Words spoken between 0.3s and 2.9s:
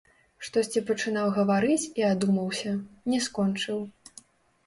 Штосьці пачынаў гаварыць і адумаўся,